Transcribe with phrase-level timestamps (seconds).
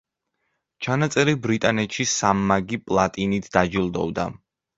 [0.85, 4.27] ჩანაწერი ბრიტანეთში სამმაგი პლატინით დაჯილდოვდა.